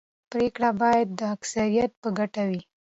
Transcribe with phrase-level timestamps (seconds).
[0.31, 2.61] پرېکړې باید د اکثریت په ګټه وي